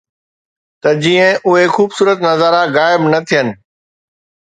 [0.81, 3.47] ته جيئن اهي خوبصورت نظارا غائب نه ٿين